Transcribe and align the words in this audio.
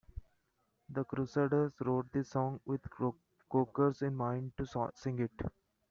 The 0.89 1.03
Crusaders 1.03 1.73
wrote 1.81 2.11
this 2.11 2.29
song 2.31 2.59
with 2.65 2.81
Cocker 3.47 3.93
in 4.01 4.15
mind 4.15 4.53
to 4.57 4.89
sing 4.95 5.19
it. 5.19 5.41